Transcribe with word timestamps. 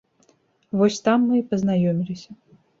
Вось 0.79 0.97
там 1.09 1.29
мы 1.29 1.33
і 1.43 1.45
пазнаёміліся. 1.53 2.31